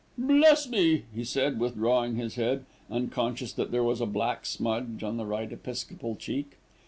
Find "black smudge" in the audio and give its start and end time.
4.07-5.03